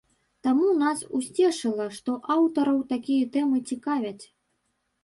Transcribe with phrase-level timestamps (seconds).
[0.45, 4.21] Таму нас усцешыла, што аўтараў такія тэмы цікавяць.